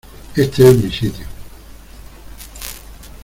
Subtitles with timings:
[0.35, 1.25] Este es mi sitio.